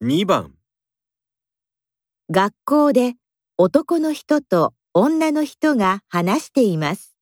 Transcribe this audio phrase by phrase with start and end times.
[0.00, 0.54] 2番
[2.30, 3.14] 学校で
[3.58, 7.14] 男の人と女の人が話しています。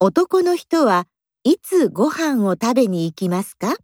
[0.00, 1.06] 男の人は
[1.44, 3.76] いつご飯を食べに行きますか？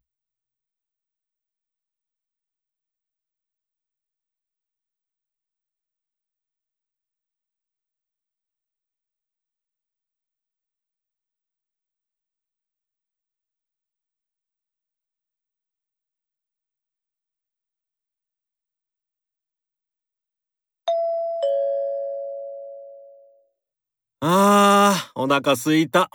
[24.27, 26.09] あー、お腹すいた。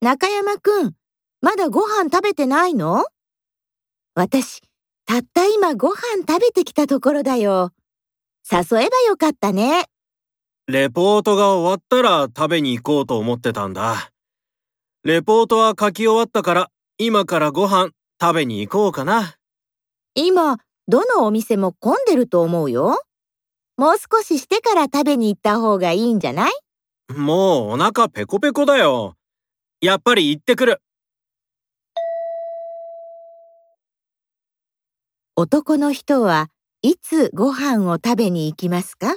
[0.00, 0.94] 中山くん、
[1.42, 3.04] まだご飯食べてないの？
[4.14, 4.62] 私、
[5.04, 7.72] たった今ご飯食べてきたところだよ。
[8.50, 9.84] 誘えばよかったね。
[10.68, 14.10] レポートが終わったら食べに行こうと思ってたんだ。
[15.02, 19.34] レポートは書き終わったから、今からご飯食べに行こうかな。
[20.14, 20.56] 今、
[20.88, 23.02] どのお店も混んでると思うよ。
[23.76, 26.52] もう少ししてから食べに行った方がいいんじゃない？
[27.08, 29.16] もうお腹ペコペコだよ。
[29.80, 30.80] やっぱり行ってくる。
[35.36, 36.50] 男の人は
[36.82, 39.16] いつご飯を食べに行きますか？